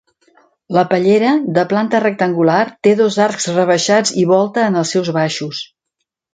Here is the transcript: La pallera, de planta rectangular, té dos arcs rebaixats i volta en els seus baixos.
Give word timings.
La 0.77 0.83
pallera, 0.93 1.33
de 1.57 1.65
planta 1.73 1.99
rectangular, 2.05 2.63
té 2.89 2.95
dos 3.03 3.21
arcs 3.29 3.47
rebaixats 3.59 4.17
i 4.25 4.27
volta 4.35 4.67
en 4.73 4.83
els 4.85 4.97
seus 4.99 5.15
baixos. 5.23 5.65